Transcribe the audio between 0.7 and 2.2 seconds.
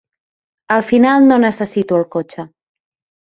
Al final no necessito el